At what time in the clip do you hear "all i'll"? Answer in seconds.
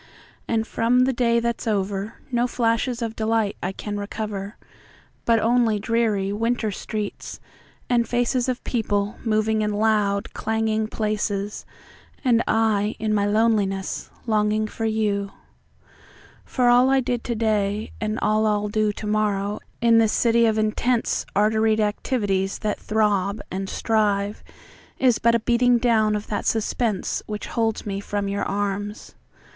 18.23-18.69